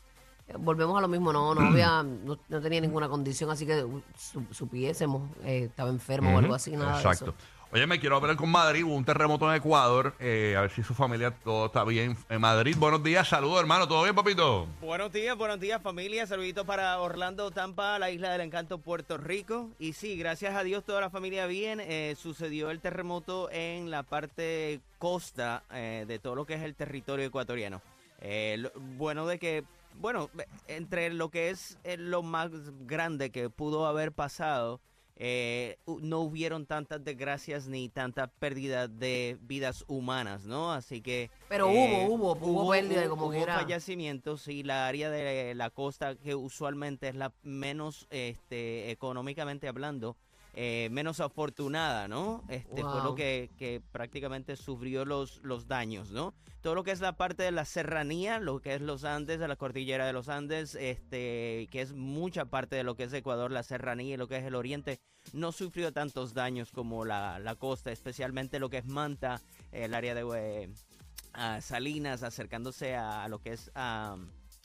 volvemos 0.58 0.96
a 0.96 1.00
lo 1.00 1.08
mismo, 1.08 1.32
no, 1.32 1.54
no 1.54 1.60
había, 1.68 2.02
no, 2.02 2.38
no 2.48 2.60
tenía 2.60 2.80
ninguna 2.80 3.08
condición, 3.08 3.50
así 3.50 3.66
que 3.66 3.84
su- 4.16 4.44
supiésemos, 4.52 5.30
eh, 5.44 5.64
estaba 5.68 5.90
enfermo 5.90 6.34
o 6.34 6.38
algo 6.38 6.54
así, 6.54 6.70
nada 6.72 6.92
de 6.92 6.96
Exacto. 6.98 7.24
eso. 7.30 7.34
Oye, 7.70 7.86
me 7.86 8.00
quiero 8.00 8.16
hablar 8.16 8.34
con 8.36 8.48
Madrid. 8.50 8.82
Hubo 8.82 8.94
un 8.94 9.04
terremoto 9.04 9.46
en 9.50 9.56
Ecuador. 9.58 10.14
eh, 10.20 10.54
a 10.56 10.62
ver 10.62 10.70
si 10.70 10.82
su 10.82 10.94
familia 10.94 11.32
todo 11.44 11.66
está 11.66 11.84
bien. 11.84 12.16
En 12.30 12.40
Madrid, 12.40 12.74
buenos 12.78 13.02
días. 13.04 13.28
Saludos, 13.28 13.60
hermano. 13.60 13.86
¿Todo 13.86 14.04
bien, 14.04 14.14
papito? 14.14 14.66
Buenos 14.80 15.12
días, 15.12 15.36
buenos 15.36 15.60
días 15.60 15.82
familia. 15.82 16.26
Saluditos 16.26 16.64
para 16.64 16.98
Orlando, 16.98 17.50
Tampa, 17.50 17.98
la 17.98 18.10
isla 18.10 18.30
del 18.32 18.40
encanto, 18.40 18.78
Puerto 18.78 19.18
Rico. 19.18 19.68
Y 19.78 19.92
sí, 19.92 20.16
gracias 20.16 20.54
a 20.56 20.62
Dios 20.62 20.82
toda 20.82 21.02
la 21.02 21.10
familia 21.10 21.44
bien. 21.46 21.78
Eh, 21.82 22.16
sucedió 22.18 22.70
el 22.70 22.80
terremoto 22.80 23.50
en 23.52 23.90
la 23.90 24.02
parte 24.02 24.80
costa 24.96 25.62
eh, 25.70 26.06
de 26.08 26.18
todo 26.18 26.36
lo 26.36 26.46
que 26.46 26.54
es 26.54 26.62
el 26.62 26.74
territorio 26.74 27.26
ecuatoriano. 27.26 27.82
Eh, 28.22 28.56
lo- 28.58 28.72
bueno 28.96 29.26
de 29.26 29.38
que, 29.38 29.64
bueno, 30.00 30.30
entre 30.66 31.12
lo 31.12 31.30
que 31.30 31.50
es 31.50 31.78
eh, 31.84 31.96
lo 31.96 32.22
más 32.22 32.50
grande 32.86 33.30
que 33.30 33.50
pudo 33.50 33.86
haber 33.86 34.12
pasado, 34.12 34.80
eh, 35.16 35.78
no 35.86 36.20
hubieron 36.20 36.66
tantas 36.66 37.02
desgracias 37.02 37.66
ni 37.66 37.88
tanta 37.88 38.28
pérdida 38.28 38.86
de 38.86 39.36
vidas 39.40 39.84
humanas, 39.88 40.44
¿no? 40.44 40.72
Así 40.72 41.00
que... 41.00 41.30
Pero 41.48 41.68
eh, 41.68 42.06
hubo, 42.06 42.34
hubo, 42.34 42.46
hubo 42.46 42.70
pérdida, 42.70 43.08
como 43.08 43.26
hubo 43.26 43.32
quiera. 43.32 43.56
fallecimientos 43.56 44.46
y 44.46 44.62
la 44.62 44.86
área 44.86 45.10
de 45.10 45.56
la 45.56 45.70
costa 45.70 46.14
que 46.14 46.36
usualmente 46.36 47.08
es 47.08 47.16
la 47.16 47.32
menos 47.42 48.06
este 48.10 48.92
económicamente 48.92 49.66
hablando 49.66 50.16
eh, 50.54 50.88
menos 50.90 51.20
afortunada 51.20 52.08
no 52.08 52.44
este 52.48 52.82
fue 52.82 52.92
Wow. 52.98 53.04
lo 53.04 53.14
que, 53.14 53.50
que 53.56 53.80
prácticamente 53.92 54.56
sufrió 54.56 55.04
los 55.04 55.40
los 55.42 55.68
daños 55.68 56.10
no 56.10 56.34
todo 56.60 56.74
lo 56.74 56.82
que 56.84 56.90
es 56.90 57.00
la 57.00 57.16
parte 57.16 57.42
de 57.44 57.52
la 57.52 57.64
serranía 57.64 58.40
lo 58.40 58.60
que 58.60 58.74
es 58.74 58.80
los 58.80 59.04
Andes 59.04 59.38
de 59.38 59.46
la 59.48 59.56
cordillera 59.56 60.06
de 60.06 60.12
los 60.12 60.28
Andes 60.28 60.74
este 60.74 61.68
que 61.70 61.80
es 61.80 61.92
mucha 61.92 62.46
parte 62.46 62.76
de 62.76 62.82
lo 62.82 62.96
que 62.96 63.04
es 63.04 63.12
Ecuador 63.12 63.52
la 63.52 63.62
serranía 63.62 64.14
y 64.14 64.16
lo 64.16 64.26
que 64.28 64.36
es 64.38 64.44
el 64.44 64.54
oriente 64.54 65.00
no 65.32 65.52
sufrió 65.52 65.92
tantos 65.92 66.34
daños 66.34 66.72
como 66.72 67.04
la, 67.04 67.38
la 67.38 67.54
costa 67.54 67.92
especialmente 67.92 68.58
lo 68.58 68.70
que 68.70 68.78
es 68.78 68.86
Manta 68.86 69.40
el 69.72 69.94
área 69.94 70.14
de 70.14 70.24
eh, 70.36 71.60
Salinas, 71.60 72.22
acercándose 72.24 72.96
a, 72.96 73.22
a 73.22 73.28
lo 73.28 73.38
que 73.40 73.52
es 73.52 73.70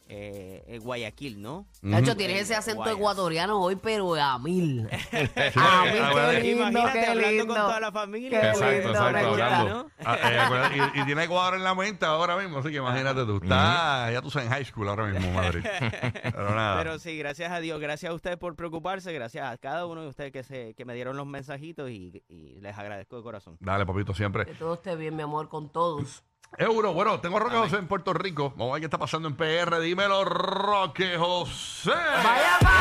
eh, 0.08 0.64
eh, 0.68 0.80
Guayaquil, 0.80 1.42
¿no? 1.42 1.66
De 1.82 1.98
hecho, 2.00 2.16
tienes 2.16 2.42
ese 2.42 2.56
acento 2.56 2.82
Guayas. 2.82 2.98
ecuatoriano 2.98 3.62
hoy, 3.62 3.76
pero 3.78 4.16
a 4.16 4.38
mil. 4.38 4.88
A 4.92 5.86
mil, 5.86 6.02
ah, 6.02 6.30
qué 6.32 6.40
lindo, 6.42 6.70
Imagínate 6.70 7.00
qué 7.00 7.06
hablando 7.08 7.30
lindo. 7.32 7.46
con 7.48 7.56
toda 7.56 7.80
la 7.80 7.92
familia. 7.92 8.42
Qué 8.42 8.48
Exacto, 8.50 8.72
lindo, 8.72 8.90
exacto, 8.90 9.28
hablando. 9.30 9.92
Ah, 10.06 10.18
eh, 10.32 10.40
acuérdate, 10.40 10.78
y, 10.78 11.02
y 11.02 11.06
tiene 11.06 11.24
Ecuador 11.24 11.56
en 11.56 11.64
la 11.64 11.74
mente 11.76 12.06
ahora 12.06 12.38
mismo, 12.38 12.60
así 12.60 12.70
que 12.70 12.78
imagínate 12.78 13.26
tú. 13.26 13.40
Está, 13.42 14.12
ya 14.12 14.22
tú 14.22 14.30
sabes, 14.30 14.48
en 14.48 14.54
high 14.54 14.66
school 14.66 14.90
ahora 14.90 15.06
mismo, 15.08 15.32
Madrid. 15.32 15.64
Pero 16.24 16.56
nada. 16.56 16.78
Pero 16.78 17.00
sí, 17.00 17.18
gracias 17.18 17.52
a 17.52 17.60
Dios, 17.60 17.80
gracias 17.80 18.12
a 18.12 18.14
ustedes 18.14 18.38
por 18.38 18.56
preocuparse, 18.56 19.12
gracias 19.14 19.50
a 19.52 19.58
cada 19.58 19.86
uno 19.86 20.02
de 20.02 20.08
ustedes 20.10 20.32
que 20.32 20.44
se 20.44 20.74
que 20.76 20.86
me 20.86 20.94
dieron 20.94 21.16
los 21.18 21.26
mensajitos 21.26 21.90
y, 21.90 22.24
y 22.28 22.60
les 22.60 22.78
agradezco 22.78 23.16
de 23.18 23.24
corazón. 23.24 23.58
Dale, 23.60 23.86
papito, 23.86 24.14
siempre. 24.14 24.46
Que 24.46 24.54
todo 24.54 24.74
esté 24.76 24.96
bien, 24.96 25.16
mi 25.16 25.24
amor, 25.24 25.50
con 25.50 25.72
todos. 25.72 26.24
Euro, 26.58 26.94
bueno, 26.94 27.20
tengo 27.20 27.38
a 27.38 27.40
Roque 27.40 27.56
José 27.58 27.78
en 27.78 27.88
Puerto 27.88 28.14
Rico. 28.14 28.54
Vamos 28.56 28.72
a 28.72 28.74
ver 28.74 28.82
qué 28.82 28.86
está 28.86 28.98
pasando 29.00 29.28
en 29.28 29.36
PR. 29.36 29.80
Dímelo, 29.80 30.24
Roque 30.24 31.18
José. 31.18 31.92
¡Vaya 31.92 32.58
papá! 32.60 32.74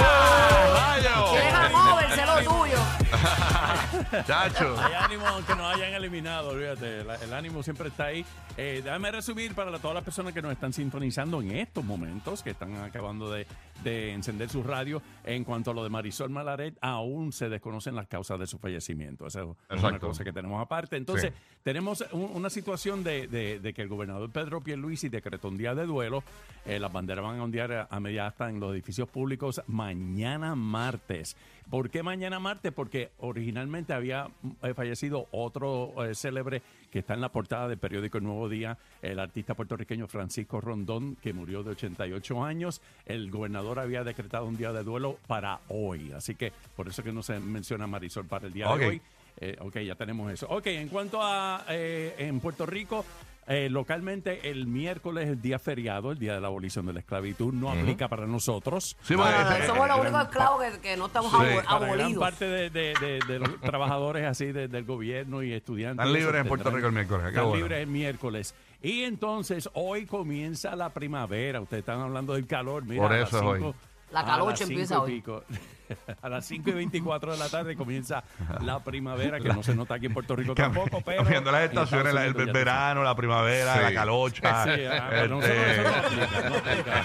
¡Oh, 0.00 0.74
rayo! 0.74 1.30
¿Quieres 1.30 1.54
a 1.54 1.68
moverse 1.70 2.26
lo 2.26 2.38
tuyo? 2.38 3.01
Chacho. 4.26 4.76
Hay 4.78 4.92
ánimo 4.94 5.26
aunque 5.26 5.54
nos 5.54 5.74
hayan 5.74 5.92
eliminado, 5.94 6.50
olvídate, 6.50 7.04
la- 7.04 7.16
el 7.16 7.32
ánimo 7.32 7.62
siempre 7.62 7.88
está 7.88 8.06
ahí. 8.06 8.24
Eh, 8.56 8.80
déjame 8.84 9.10
resumir 9.10 9.54
para 9.54 9.70
la- 9.70 9.78
todas 9.78 9.94
las 9.94 10.04
personas 10.04 10.32
que 10.32 10.42
nos 10.42 10.52
están 10.52 10.72
sintonizando 10.72 11.40
en 11.40 11.52
estos 11.56 11.84
momentos, 11.84 12.42
que 12.42 12.50
están 12.50 12.74
acabando 12.76 13.30
de, 13.30 13.46
de 13.82 14.12
encender 14.12 14.48
su 14.48 14.62
radio. 14.62 15.02
En 15.24 15.44
cuanto 15.44 15.70
a 15.70 15.74
lo 15.74 15.82
de 15.84 15.90
Marisol 15.90 16.30
Malaret, 16.30 16.76
aún 16.80 17.32
se 17.32 17.48
desconocen 17.48 17.94
las 17.94 18.06
causas 18.08 18.38
de 18.38 18.46
su 18.46 18.58
fallecimiento. 18.58 19.26
Esa 19.26 19.40
es 19.40 19.46
una 19.46 19.56
Exacto. 19.70 20.08
cosa 20.08 20.24
que 20.24 20.32
tenemos 20.32 20.60
aparte. 20.60 20.96
Entonces, 20.96 21.32
tenemos 21.62 22.04
un- 22.12 22.30
una 22.34 22.50
situación 22.50 23.02
de, 23.04 23.26
de- 23.28 23.60
de 23.60 23.72
que 23.74 23.82
el 23.82 23.88
gobernador 23.88 24.30
Pedro 24.30 24.60
Pierluisi 24.60 25.08
decretó 25.08 25.48
un 25.48 25.56
día 25.58 25.74
de 25.74 25.86
duelo. 25.86 26.22
Eh, 26.66 26.78
las 26.78 26.92
banderas 26.92 27.24
van 27.24 27.38
a 27.40 27.44
ondear 27.44 27.72
a, 27.72 27.88
a 27.90 28.00
media 28.00 28.26
asta 28.26 28.48
en 28.48 28.60
los 28.60 28.72
edificios 28.72 29.08
públicos 29.08 29.62
mañana 29.66 30.54
martes. 30.54 31.36
¿Por 31.70 31.90
qué 31.90 32.02
mañana 32.02 32.38
martes? 32.38 32.72
Porque 32.72 33.01
originalmente 33.18 33.92
había 33.92 34.28
eh, 34.62 34.74
fallecido 34.74 35.26
otro 35.30 35.92
eh, 36.04 36.14
célebre 36.14 36.62
que 36.90 37.00
está 37.00 37.14
en 37.14 37.20
la 37.20 37.30
portada 37.30 37.68
del 37.68 37.78
periódico 37.78 38.18
El 38.18 38.24
Nuevo 38.24 38.48
Día, 38.48 38.76
el 39.00 39.18
artista 39.18 39.54
puertorriqueño 39.54 40.06
Francisco 40.06 40.60
Rondón, 40.60 41.16
que 41.16 41.32
murió 41.32 41.62
de 41.62 41.70
88 41.70 42.44
años. 42.44 42.82
El 43.06 43.30
gobernador 43.30 43.78
había 43.78 44.04
decretado 44.04 44.46
un 44.46 44.56
día 44.56 44.72
de 44.72 44.82
duelo 44.82 45.18
para 45.26 45.60
hoy, 45.68 46.12
así 46.12 46.34
que 46.34 46.52
por 46.76 46.88
eso 46.88 47.02
que 47.02 47.12
no 47.12 47.22
se 47.22 47.40
menciona 47.40 47.86
Marisol 47.86 48.26
para 48.26 48.46
el 48.46 48.52
día 48.52 48.74
de 48.76 48.86
hoy. 48.86 49.02
Eh, 49.40 49.56
ok, 49.58 49.78
ya 49.78 49.94
tenemos 49.94 50.30
eso. 50.30 50.46
Ok, 50.50 50.66
en 50.66 50.88
cuanto 50.88 51.22
a 51.22 51.64
eh, 51.68 52.14
en 52.18 52.40
Puerto 52.40 52.66
Rico, 52.66 53.04
eh, 53.48 53.68
localmente 53.68 54.50
el 54.50 54.66
miércoles 54.66 55.24
es 55.24 55.30
el 55.30 55.42
día 55.42 55.58
feriado, 55.58 56.12
el 56.12 56.18
día 56.18 56.34
de 56.34 56.40
la 56.40 56.46
abolición 56.46 56.86
de 56.86 56.92
la 56.92 57.00
esclavitud, 57.00 57.52
no 57.52 57.70
aplica 57.70 58.08
para 58.08 58.26
nosotros. 58.26 58.96
Sí, 59.02 59.14
No, 59.14 59.22
porque 59.24 59.38
no, 59.38 59.44
no, 59.50 59.56
ese- 59.56 59.66
somos 59.66 59.88
los 59.88 59.98
únicos 60.00 60.22
esclavos 60.22 60.62
que, 60.64 60.80
que 60.80 60.96
no 60.96 61.06
estamos 61.06 61.30
Sí. 61.30 61.36
abo- 61.36 61.62
para 61.64 61.78
gran 61.78 61.82
abolidos. 61.90 62.20
parte 62.22 62.44
de, 62.46 62.70
de- 62.70 62.94
de- 63.00 63.20
de 63.26 63.38
los 63.40 63.60
trabajadores 63.60 64.26
así 64.26 64.46
de- 64.46 64.68
del 64.68 64.84
gobierno 64.84 65.42
y 65.42 65.52
estudiantes. 65.52 66.06
Están 66.06 66.18
libres 66.20 66.40
en 66.42 66.48
Puerto 66.48 66.70
Rico 66.70 66.86
el 66.86 66.92
miércoles, 66.92 67.26
Están 67.26 67.44
bueno. 67.44 67.56
libres 67.58 67.78
el 67.80 67.86
miércoles. 67.88 68.54
Y 68.80 69.02
entonces 69.02 69.68
hoy 69.74 70.06
comienza 70.06 70.74
la 70.76 70.90
primavera. 70.90 71.60
Ustedes 71.60 71.80
están 71.82 72.00
hablando 72.00 72.34
del 72.34 72.46
calor. 72.46 72.84
Mira, 72.84 73.02
Por 73.02 73.12
a 73.12 73.18
las 73.20 73.28
eso 73.28 73.38
es 73.38 73.44
hoy. 73.44 73.74
La 74.12 74.24
cinco 74.24 74.50
empieza 74.60 75.00
hoy. 75.00 75.22
A 76.22 76.28
las 76.28 76.44
5 76.46 76.70
y 76.70 76.72
24 76.72 77.32
de 77.32 77.38
la 77.38 77.48
tarde 77.48 77.76
comienza 77.76 78.22
la 78.60 78.82
primavera, 78.82 79.38
que 79.40 79.48
no 79.48 79.62
se 79.62 79.74
nota 79.74 79.94
aquí 79.94 80.06
en 80.06 80.14
Puerto 80.14 80.36
Rico 80.36 80.54
tampoco, 80.72 81.00
pero... 81.04 81.18
Cambiando 81.22 81.50
las 81.52 81.62
estaciones, 81.64 82.14
la- 82.14 82.24
el, 82.24 82.34
verano, 82.34 83.02
la 83.02 83.14
primavera, 83.14 83.74
Sí. 83.74 83.80
la 83.82 83.94
calocha, 83.94 84.64
Sí, 84.64 84.70
ah, 84.84 85.08
este, 85.12 85.28
no 85.28 85.40
no 85.40 85.46
aplica. 85.46 87.02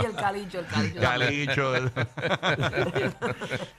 Y 0.00 0.04
el 0.06 0.14
calicho, 0.14 0.58
el 0.60 0.66
calicho. 0.66 1.00
Calicho. 1.00 1.72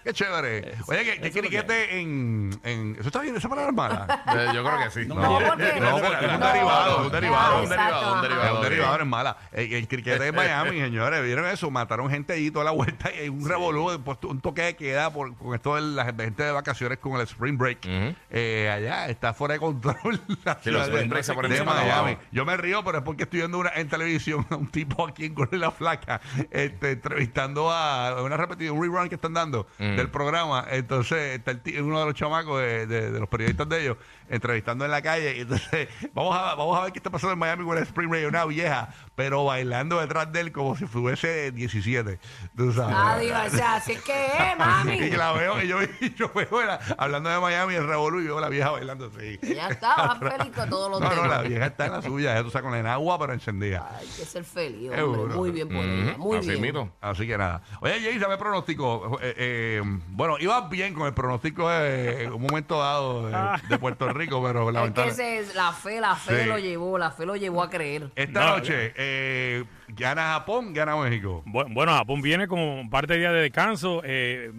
Qué 0.03 0.13
chévere. 0.13 0.73
Oye, 0.87 1.03
¿qué, 1.03 1.19
qué 1.21 1.27
Eso 1.27 1.27
es 1.27 1.31
lo 1.31 1.31
que 1.31 1.31
criquete 1.41 1.99
en, 1.99 2.59
en. 2.63 2.95
¿Eso 2.99 3.07
está 3.07 3.21
bien? 3.21 3.35
¿Esa 3.35 3.49
palabra 3.49 3.69
es 3.69 3.75
mala? 3.75 4.23
Eh, 4.27 4.47
Yo 4.53 4.63
creo 4.63 4.77
que 4.79 4.91
sí. 4.91 5.05
No, 5.07 5.15
No, 5.15 5.39
porque 5.47 5.79
No, 5.79 5.91
porque 5.99 6.25
es 6.25 6.31
un 6.33 6.39
no, 6.39 6.47
derivado, 6.47 6.97
un 6.97 7.03
no, 7.03 7.09
derivado, 7.09 7.63
un 7.63 7.69
derivado, 7.69 8.13
un 8.15 8.21
derivado. 8.21 8.45
Es 8.45 8.51
un 8.53 8.61
derivado, 8.61 8.97
no 8.97 9.03
es 9.03 9.09
mala. 9.09 9.37
El, 9.51 9.73
el 9.73 9.87
criquete 9.87 10.19
de 10.23 10.31
Miami, 10.31 10.79
señores, 10.79 11.23
¿vieron 11.23 11.45
eso? 11.47 11.69
Mataron 11.71 12.09
gente 12.09 12.33
allí 12.33 12.51
toda 12.51 12.65
la 12.65 12.71
vuelta 12.71 13.11
y 13.13 13.19
hay 13.19 13.29
un 13.29 13.47
revolú, 13.47 14.01
pues, 14.03 14.17
un 14.31 14.39
toque 14.41 14.61
de 14.61 14.75
queda 14.75 15.11
por, 15.11 15.35
con 15.35 15.53
esto 15.53 15.75
de 15.75 15.81
la 15.81 16.05
gente 16.05 16.41
de 16.43 16.51
vacaciones 16.51 16.97
con 16.99 17.15
el 17.15 17.21
Spring 17.21 17.57
Break. 17.57 17.79
Ujú. 17.85 18.15
Eh, 18.29 18.71
allá 18.73 19.09
está 19.09 19.33
fuera 19.33 19.55
de 19.55 19.59
control. 19.59 19.95
La 20.45 20.57
Sí, 20.63 20.71
los 20.71 20.83
ciudad 20.83 20.87
Spring 20.87 21.03
de- 21.03 21.07
Break 21.09 21.23
se 21.25 21.33
ponen 21.33 21.51
de 21.51 21.57
encima 21.57 21.75
de 21.75 21.81
Miami. 21.87 22.17
Yo 22.31 22.45
me 22.45 22.55
río, 22.57 22.83
pero 22.83 22.99
es 22.99 23.03
porque 23.03 23.23
estoy 23.23 23.39
viendo 23.39 23.59
una, 23.59 23.71
en 23.75 23.89
televisión 23.89 24.45
a 24.49 24.55
un 24.55 24.67
tipo 24.67 25.05
aquí 25.07 25.25
en 25.25 25.35
y 25.51 25.55
la 25.57 25.71
Flaca 25.71 26.21
este, 26.49 26.91
entrevistando 26.91 27.69
a 27.71 28.21
una 28.23 28.37
repetida, 28.37 28.71
un 28.71 28.81
rerun 28.81 29.09
que 29.09 29.15
están 29.15 29.33
dando 29.33 29.67
del 29.77 30.09
programa. 30.09 30.65
Entonces, 30.71 31.37
está 31.37 31.51
el 31.51 31.61
ti- 31.61 31.77
uno 31.79 31.99
de 31.99 32.05
los 32.05 32.13
chamacos 32.15 32.61
de, 32.61 32.87
de- 32.87 33.11
de 33.11 33.19
los 33.19 33.27
periodistas 33.27 33.67
de 33.67 33.81
ellos 33.81 33.97
entrevistando 34.29 34.85
en 34.85 34.91
la 34.91 35.01
calle. 35.01 35.35
Y 35.37 35.41
entonces, 35.41 35.89
vamos 36.13 36.35
a, 36.37 36.55
vamos 36.55 36.79
a 36.79 36.83
ver 36.83 36.93
qué 36.93 36.99
está 36.99 37.09
pasando 37.09 37.33
en 37.33 37.39
Miami 37.39 37.65
con 37.65 37.77
el 37.77 37.83
Spring 37.83 38.09
Break. 38.09 38.27
Una 38.29 38.45
vieja, 38.45 38.89
pero 39.15 39.43
bailando 39.45 39.99
detrás 39.99 40.31
de 40.31 40.39
él 40.39 40.51
como 40.53 40.77
si 40.77 40.85
fuese 40.85 41.51
17. 41.51 42.19
Tú 42.55 42.71
sabes. 42.71 42.95
Ah, 42.97 43.17
o 43.47 43.49
sea, 43.49 43.75
así 43.75 43.91
es 43.93 44.01
que 44.01 44.10
es, 44.11 44.57
mami. 44.57 44.91
Y 45.01 45.09
que 45.09 45.17
la 45.17 45.31
veo, 45.33 45.61
y 45.61 45.67
yo, 45.67 45.77
y 45.83 46.13
yo 46.15 46.31
veo 46.33 46.61
la- 46.65 46.79
hablando 46.97 47.29
de 47.29 47.39
Miami, 47.39 47.75
el 47.75 47.87
revolú, 47.87 48.19
y 48.21 48.25
veo 48.25 48.37
a 48.37 48.41
la 48.41 48.49
vieja 48.49 48.71
bailando 48.71 49.05
así. 49.15 49.39
Ya 49.41 49.67
está, 49.69 49.95
más 49.95 50.19
feliz 50.19 50.55
con 50.55 50.69
todos 50.69 50.91
los 50.91 50.99
No, 51.01 51.15
no, 51.15 51.25
la 51.27 51.41
vieja 51.41 51.65
está 51.67 51.85
en 51.87 51.91
la 51.93 52.01
suya, 52.01 52.33
ya 52.35 52.43
tú 52.43 52.49
sabes, 52.51 52.67
con 52.69 52.77
el 52.77 52.85
agua, 52.87 53.17
pero 53.19 53.33
encendida. 53.33 53.89
Hay 53.97 54.05
que 54.07 54.25
ser 54.25 54.43
feliz, 54.43 54.89
hombre. 54.89 54.97
Seguro. 54.97 55.35
Muy 55.35 55.51
bien 55.51 55.67
por 55.69 55.77
ella, 55.77 56.11
Ujú, 56.13 56.21
muy 56.23 56.37
así 56.37 56.49
bien. 56.49 56.61
mito. 56.61 56.89
Así 57.01 57.25
que 57.27 57.37
nada. 57.37 57.61
Oye, 57.81 57.99
Jay, 58.01 58.17
dame 58.19 58.37
pronóstico. 58.37 59.19
Eh, 59.21 59.33
eh, 59.37 59.81
bueno, 60.09 60.37
ibas 60.39 60.69
bien 60.69 60.93
con 60.93 61.07
el 61.07 61.13
pronóstico 61.13 61.69
de 61.69 62.23
en 62.23 62.33
un 62.33 62.41
momento 62.41 62.79
dado 62.79 63.27
de, 63.27 63.37
de 63.69 63.77
Puerto 63.79 64.11
Rico, 64.13 64.41
pero 64.43 64.61
Es 64.61 64.67
que 64.67 64.71
lamentablemente. 64.73 65.37
ese 65.39 65.49
es- 65.49 65.55
la 65.55 65.71
fe, 65.73 65.99
la 66.01 66.15
fe 66.15 66.43
Sí. 66.43 66.47
lo 66.49 66.57
llevó, 66.59 66.97
la 66.97 67.11
fe 67.11 67.25
lo 67.25 67.35
llevó 67.35 67.63
a 67.63 67.69
creer. 67.69 68.11
Esta 68.15 68.39
No, 68.45 68.57
noche, 68.57 68.93
eh, 68.95 69.63
gana 69.95 70.33
Japón, 70.33 70.73
gana 70.73 70.95
México. 70.95 71.43
Bu- 71.45 71.73
Bueno, 71.73 71.93
Japón 71.93 72.21
viene 72.21 72.47
con 72.47 72.59
un 72.59 72.89
par 72.89 73.07
de 73.07 73.17
días 73.17 73.33
de 73.33 73.41
descanso. 73.41 74.01
eh, 74.03 74.51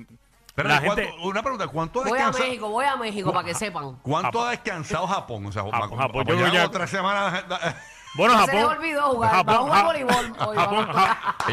Pero 0.55 0.69
la 0.69 0.81
¿cuánto- 0.83 1.03
gente, 1.03 1.17
una 1.23 1.43
pregunta, 1.43 1.67
¿cuánto 1.69 2.01
ha 2.01 2.05
Voy 2.05 2.13
a 2.13 2.15
descansado? 2.17 2.45
México, 2.47 2.69
voy 2.69 2.85
a 2.85 2.97
México 2.97 3.33
para 3.33 3.47
que 3.47 3.55
sepan. 3.55 3.97
¿Cuánto 4.03 4.27
Japón. 4.39 4.47
ha 4.47 4.51
descansado 4.51 5.07
Japón? 5.07 5.47
O 5.47 5.53
sea, 5.53 5.63
Japón, 5.63 5.81
Japón, 5.81 5.99
Japón, 5.99 6.39
yo 6.39 6.47
ya- 6.49 6.61
como 6.63 6.71
tres 6.73 6.91
semanas. 6.91 7.45
bueno, 8.17 8.35
Se 8.35 8.53
Japón. 8.53 8.77
olvidó 8.77 9.03
jugar, 9.13 9.31
Japón, 9.33 9.71
a 9.71 9.75
Ja- 9.75 9.83
voleibol. 9.85 10.33
hoy, 10.47 10.57
Japón, 10.59 10.89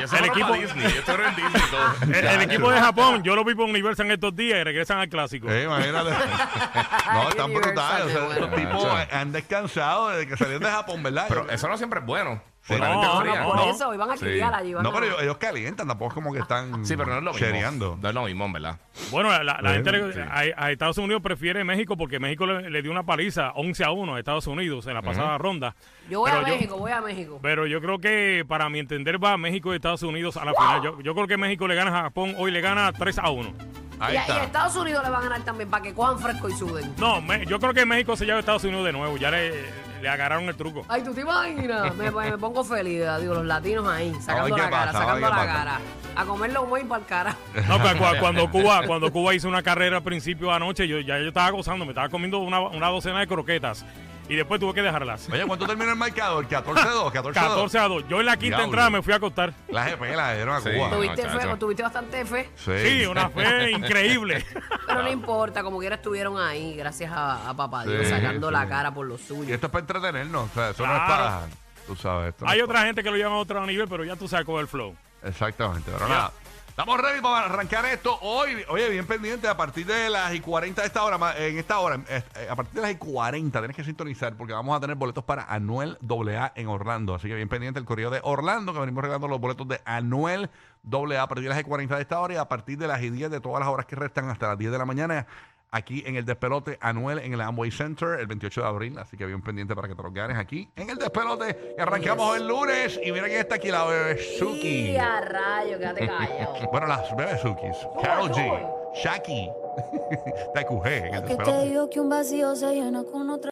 se 0.06 0.18
el 0.18 0.26
equipo, 0.26 0.48
para 0.50 0.62
Disney. 0.62 0.84
Yo 0.94 1.00
estoy 1.00 1.16
en 1.16 1.36
Disney 1.36 1.62
y 1.66 1.72
todo. 1.72 1.94
el, 2.20 2.26
el 2.26 2.42
equipo 2.42 2.72
de 2.72 2.80
Japón, 2.82 3.24
yo 3.24 3.36
lo 3.38 3.46
vi 3.46 3.56
por 3.56 3.70
Universal 3.70 4.06
en 4.08 4.12
estos 4.12 4.36
días 4.36 4.60
y 4.60 4.64
regresan 4.66 4.98
al 5.00 5.08
clásico. 5.08 5.50
Eh, 5.50 5.64
imagínate. 5.64 6.10
no, 7.14 7.30
están 7.30 7.54
brutales. 7.54 8.06
O 8.06 8.10
sea, 8.10 8.34
estos 8.34 8.54
tipos 8.56 8.88
han 9.14 9.32
descansado 9.32 10.10
desde 10.10 10.28
que 10.28 10.36
salieron 10.36 10.64
de 10.64 10.72
Japón, 10.72 11.02
¿verdad? 11.04 11.26
Pero 11.30 11.50
eso 11.50 11.70
no 11.70 11.78
siempre 11.78 12.02
es 12.02 12.06
bueno. 12.06 12.42
Sí. 12.70 12.80
No, 12.80 13.02
no, 13.04 13.22
fría. 13.22 13.44
Por 13.44 13.56
no. 13.56 13.70
eso, 13.72 13.94
iban 13.94 14.12
a 14.12 14.18
Sí. 14.18 14.26
criar 14.26 14.54
allí. 14.56 14.74
van 14.74 14.84
No, 14.84 14.90
a- 14.90 14.94
pero 14.94 15.06
ellos, 15.08 15.22
ellos 15.22 15.38
calientan, 15.38 15.88
tampoco 15.88 16.10
es 16.10 16.14
como 16.16 16.32
que 16.34 16.40
están 16.40 16.86
Sí, 16.86 16.96
pero 16.96 17.10
no 17.12 17.18
es 17.18 17.24
lo 17.24 17.32
mismo. 17.34 17.46
chereando. 17.48 17.98
No 18.02 18.10
es 18.10 18.16
lo 18.16 18.24
mismo, 18.24 18.46
en 18.46 18.54
¿verdad? 18.54 18.80
Bueno, 19.12 19.30
la, 19.30 19.44
la 19.44 19.54
Bueno, 19.62 19.70
gente 19.74 19.92
le- 19.92 20.14
sí. 20.14 20.20
a, 20.20 20.64
a 20.66 20.72
Estados 20.72 20.98
Unidos 20.98 21.22
prefiere 21.22 21.64
México 21.64 21.98
porque 21.98 22.20
México 22.20 22.46
le, 22.46 22.70
le 22.70 22.82
dio 22.82 22.92
una 22.92 23.04
paliza 23.04 23.52
11 23.56 23.84
a 23.84 23.92
1 23.92 24.16
a 24.16 24.20
Estados 24.20 24.48
Unidos 24.48 24.86
en 24.88 24.94
la 24.94 25.02
pasada 25.02 25.38
ronda. 25.38 25.76
Yo 26.10 26.20
voy 26.20 26.32
a 26.32 26.36
Pero 26.36 26.48
México, 26.48 26.78
voy 26.78 26.92
a 26.92 27.02
México. 27.02 27.40
Pero 27.42 27.68
yo 27.68 27.82
creo 27.82 28.00
que, 28.00 28.46
para 28.48 28.70
mi 28.70 28.80
entender, 28.80 29.24
va 29.24 29.36
México 29.38 29.74
y 29.74 29.76
Estados 29.76 30.04
Unidos 30.04 30.38
a 30.38 30.46
la 30.46 30.54
final. 30.54 30.82
Yo, 30.82 31.02
yo 31.02 31.14
creo 31.16 31.28
que 31.28 31.38
México 31.38 31.68
le 31.68 31.76
gana 31.76 31.92
a 31.98 32.02
Japón, 32.04 32.36
hoy 32.38 32.52
le 32.52 32.62
gana 32.62 32.92
3 32.94 33.18
a 33.20 33.30
1. 33.30 33.54
Ahí 34.02 34.14
y, 34.14 34.18
a- 34.18 34.22
está. 34.22 34.44
Estados 34.44 34.76
Unidos 34.78 35.04
le 35.04 35.10
van 35.10 35.20
a 35.22 35.24
ganar 35.30 35.42
también 35.44 35.70
para 35.70 35.84
que 35.84 35.94
cojan 35.94 36.18
fresco 36.20 36.48
y 36.48 36.54
suden. 36.54 36.94
No, 36.98 37.20
me- 37.22 37.46
yo 37.46 37.60
creo 37.60 37.74
que 37.74 37.86
México 37.86 38.16
se 38.16 38.26
lleva 38.26 38.38
a 38.38 38.40
Estados 38.40 38.64
Unidos 38.64 38.86
de 38.86 38.94
nuevo. 38.94 39.18
Ya 39.18 39.30
le, 39.30 39.52
le 40.02 40.10
agarraron 40.10 40.46
el 40.50 40.56
truco. 40.56 40.86
Ay, 40.88 41.04
tú 41.04 41.14
te 41.14 41.22
imaginas. 41.22 41.96
me, 41.96 42.12
me 42.12 42.38
pongo 42.38 42.64
feliz, 42.64 43.04
digo, 43.20 43.34
los 43.36 43.46
latinos 43.46 43.88
ahí, 43.88 44.14
sacando 44.22 44.56
la 44.58 44.70
cara, 44.70 44.86
pasa, 44.88 45.00
sacando 45.00 45.16
qué 45.16 45.22
la 45.22 45.30
pasa. 45.30 45.46
cara. 45.54 45.80
A 46.16 46.26
comer 46.26 46.52
los 46.52 46.68
muy 46.68 46.84
para 46.84 47.00
el 47.02 47.06
cara. 47.08 47.36
No, 47.68 47.78
cu- 47.80 47.98
cu- 47.98 48.16
cuando 48.20 48.50
Cuba 48.52 48.82
cuando 48.86 49.12
Cuba 49.12 49.34
hizo 49.34 49.48
una 49.48 49.62
carrera 49.64 49.98
al 49.98 50.04
principio 50.04 50.48
de 50.48 50.54
anoche, 50.56 50.88
yo 50.88 51.00
ya 51.00 51.18
yo 51.20 51.28
estaba 51.28 51.50
gozando, 51.52 51.86
me 51.86 51.92
estaba 51.92 52.10
comiendo 52.10 52.40
una, 52.40 52.60
una 52.60 52.88
docena 52.88 53.20
de 53.20 53.28
croquetas. 53.28 53.86
Y 54.30 54.36
después 54.36 54.60
tuve 54.60 54.74
que 54.76 54.82
dejarlas. 54.84 55.28
Oye, 55.32 55.44
¿cuánto 55.48 55.66
terminó 55.66 55.90
el 55.90 55.98
marcador? 55.98 56.48
14-2, 56.48 57.12
14-2. 57.12 57.34
14 57.34 57.80
a 57.80 57.88
2. 57.88 58.04
Yo 58.08 58.20
en 58.20 58.26
la 58.28 58.38
quinta 58.38 58.58
Diablo. 58.58 58.66
entrada 58.66 58.90
me 58.92 59.02
fui 59.02 59.12
a 59.12 59.16
acostar. 59.16 59.54
La 59.70 59.90
GP 59.90 60.16
la 60.16 60.34
dieron 60.36 60.56
a 60.56 60.62
Sí. 60.62 60.70
Cuba. 60.76 60.90
¿Tuviste 60.92 61.22
fe? 61.24 61.38
chacho. 61.40 61.52
o 61.52 61.58
¿Tuviste 61.58 61.84
bastante 61.84 62.26
fe? 62.26 62.50
Sí. 62.56 62.72
Sí, 63.00 63.06
una 63.08 63.30
fe 63.30 63.72
increíble. 63.78 64.46
Pero 64.86 65.02
no 65.02 65.10
importa, 65.10 65.64
como 65.64 65.80
quiera 65.80 65.96
estuvieron 65.96 66.40
ahí, 66.40 66.76
gracias 66.76 67.12
a, 67.12 67.50
a 67.50 67.54
papá 67.56 67.86
Dios, 67.86 68.04
Sí, 68.06 68.10
sacando 68.12 68.48
sí. 68.50 68.54
la 68.54 68.70
cara 68.70 68.94
por 68.94 69.08
lo 69.08 69.16
Y 69.16 69.18
suyo. 69.18 69.54
esto 69.56 69.66
es 69.66 69.72
para 69.72 69.82
entretenernos. 69.82 70.50
O 70.52 70.54
sea, 70.54 70.70
eso 70.70 70.86
no 70.86 70.94
es 70.96 71.00
Claro. 71.02 71.24
para. 71.24 71.42
Tú 71.88 71.96
sabes. 71.96 72.30
Esto 72.30 72.46
no 72.46 72.52
Hay 72.52 72.60
es 72.60 72.64
otra 72.66 72.82
gente 72.84 73.02
que 73.02 73.10
lo 73.10 73.18
lleva 73.18 73.32
a 73.32 73.38
otro 73.38 73.66
nivel, 73.66 73.88
pero 73.88 74.04
ya 74.04 74.16
tú 74.16 74.28
sacó 74.28 74.60
el 74.60 74.68
flow. 74.68 74.96
para- 75.22 75.32
Exactamente. 75.32 75.90
Pero 75.92 76.08
nada. 76.08 76.32
Estamos 76.80 77.02
ready 77.02 77.20
para 77.20 77.48
arrancar 77.48 77.84
esto 77.88 78.18
hoy. 78.22 78.56
Oye, 78.70 78.88
bien 78.88 79.06
pendiente, 79.06 79.50
a 79.50 79.58
partir 79.58 79.86
de 79.86 80.10
las 80.10 80.34
y 80.34 80.40
40 80.40 80.80
de 80.82 80.88
esta 80.88 81.04
hora, 81.04 81.38
en 81.38 81.58
esta 81.58 81.78
hora, 81.80 82.00
eh, 82.08 82.24
a 82.50 82.56
partir 82.56 82.76
de 82.76 82.82
las 82.84 82.92
y 82.92 82.96
40, 82.96 83.60
tienes 83.60 83.76
que 83.76 83.84
sintonizar 83.84 84.38
porque 84.38 84.54
vamos 84.54 84.78
a 84.78 84.80
tener 84.80 84.96
boletos 84.96 85.26
para 85.26 85.44
Anuel 85.44 85.98
AA 86.02 86.54
en 86.56 86.70
Orlando. 86.70 87.16
Así 87.16 87.28
que 87.28 87.36
bien 87.36 87.50
pendiente 87.50 87.82
el 87.82 87.86
correo 87.86 88.10
de 88.10 88.22
Orlando, 88.24 88.72
que 88.72 88.80
venimos 88.80 89.02
regalando 89.04 89.28
los 89.28 89.42
boletos 89.42 89.68
de 89.68 89.82
Anuel 89.84 90.50
AA 90.90 91.22
a 91.22 91.28
partir 91.28 91.44
de 91.44 91.50
las 91.50 91.60
y 91.60 91.64
40 91.66 91.98
de 91.98 92.02
esta 92.02 92.18
hora 92.18 92.36
y 92.36 92.38
a 92.38 92.46
partir 92.46 92.78
de 92.78 92.88
las 92.88 93.02
y 93.02 93.10
10 93.10 93.30
de 93.30 93.42
todas 93.42 93.60
las 93.60 93.68
horas 93.68 93.86
que 93.86 93.98
restan 93.98 94.30
hasta 94.30 94.48
las 94.48 94.58
10 94.58 94.72
de 94.72 94.78
la 94.78 94.86
mañana. 94.86 95.28
Aquí 95.72 96.04
en 96.06 96.16
el 96.16 96.26
despelote 96.26 96.78
Anuel 96.82 97.20
en 97.20 97.34
el 97.34 97.42
Amway 97.42 97.70
Center 97.70 98.20
el 98.20 98.28
28 98.28 98.62
de 98.62 98.68
abril. 98.68 98.98
Así 98.98 99.18
que 99.18 99.26
bien 99.26 99.42
pendiente 99.42 99.76
para 99.76 99.88
que 99.88 99.96
te 99.96 100.02
los 100.02 100.14
ganes 100.14 100.38
aquí 100.38 100.70
en 100.76 100.90
el 100.90 100.98
despelote. 100.98 101.76
Y 101.78 101.82
arrancamos 101.82 102.38
el 102.38 102.48
lunes. 102.48 103.00
Y 103.04 103.12
mira 103.12 103.28
quién 103.28 103.40
está 103.40 103.56
aquí, 103.56 103.70
la 103.70 103.86
bebé 103.86 104.18
Suki. 104.40 104.92
Y 104.92 104.98
a 104.98 105.22
rayo, 105.22 105.78
quédate 105.78 106.08
callado. 106.08 106.56
Bueno, 106.72 106.88
las 106.88 107.16
Bebesukis. 107.16 107.78
Carol 108.02 108.32
G. 108.32 108.76
Shaki. 109.04 109.50
TQG 110.56 110.88
en 110.88 111.14
el 111.14 111.24
Que 111.24 111.36
te 111.36 111.66
digo 111.66 111.90
que 111.90 112.00
un 112.00 112.10
vacío 112.10 112.56
se 112.56 112.74
llena 112.74 113.04
con 113.04 113.30
otra. 113.30 113.48